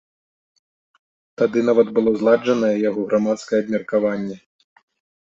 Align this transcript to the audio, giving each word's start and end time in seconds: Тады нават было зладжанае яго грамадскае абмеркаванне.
Тады 1.41 1.59
нават 1.69 1.87
было 1.99 2.15
зладжанае 2.23 2.73
яго 2.89 3.01
грамадскае 3.15 3.59
абмеркаванне. 3.69 4.35